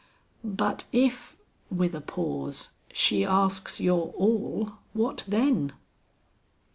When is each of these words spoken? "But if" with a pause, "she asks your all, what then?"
"But 0.43 0.85
if" 0.91 1.37
with 1.69 1.93
a 1.93 2.01
pause, 2.01 2.69
"she 2.91 3.23
asks 3.23 3.79
your 3.79 4.07
all, 4.13 4.71
what 4.93 5.23
then?" 5.27 5.73